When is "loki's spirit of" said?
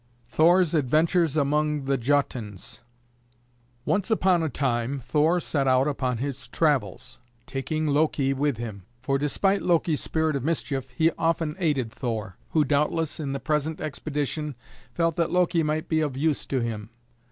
9.61-10.43